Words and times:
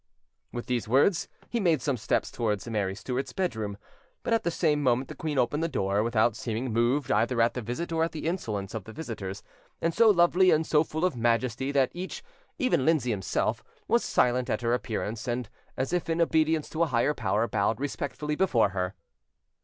With 0.51 0.65
these 0.65 0.87
words, 0.87 1.27
he 1.47 1.59
made 1.59 1.79
some 1.79 1.95
steps 1.95 2.31
towards 2.31 2.67
Mary 2.67 2.95
Stuart's 2.95 3.33
bedroom; 3.33 3.77
but 4.23 4.33
at 4.33 4.41
the 4.41 4.49
same 4.49 4.81
moment 4.81 5.09
the 5.09 5.15
queen 5.15 5.37
opened 5.37 5.61
the 5.61 5.67
door, 5.67 6.01
without 6.01 6.35
seeming 6.35 6.73
moved 6.73 7.11
either 7.11 7.39
at 7.39 7.53
the 7.53 7.61
visit 7.61 7.91
or 7.91 8.03
at 8.03 8.11
the 8.11 8.25
insolence 8.25 8.73
of 8.73 8.85
the 8.85 8.93
visitors, 8.93 9.43
and 9.79 9.93
so 9.93 10.09
lovely 10.09 10.49
and 10.49 10.65
so 10.65 10.83
full 10.83 11.05
of 11.05 11.15
majesty, 11.15 11.71
that 11.71 11.91
each, 11.93 12.23
even 12.57 12.83
Lindsay 12.83 13.11
himself, 13.11 13.63
was 13.87 14.03
silent 14.03 14.49
at 14.49 14.61
her 14.61 14.73
appearance, 14.73 15.27
and, 15.27 15.49
as 15.77 15.93
if 15.93 16.09
in 16.09 16.19
obedience 16.19 16.67
to 16.69 16.81
a 16.81 16.87
higher 16.87 17.13
power, 17.13 17.47
bowed 17.47 17.79
respectfully 17.79 18.35
before 18.35 18.69
her. 18.69 18.95